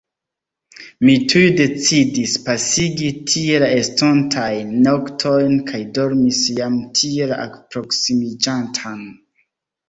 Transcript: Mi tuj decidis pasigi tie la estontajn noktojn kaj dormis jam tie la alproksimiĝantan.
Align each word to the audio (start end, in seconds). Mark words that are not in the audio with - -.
Mi 1.07 1.13
tuj 1.33 1.41
decidis 1.57 2.31
pasigi 2.47 3.09
tie 3.31 3.59
la 3.63 3.69
estontajn 3.81 4.71
noktojn 4.87 5.53
kaj 5.69 5.83
dormis 5.99 6.41
jam 6.61 6.81
tie 7.03 7.29
la 7.35 7.39
alproksimiĝantan. 7.45 9.07